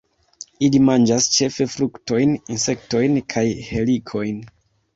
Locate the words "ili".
0.67-0.79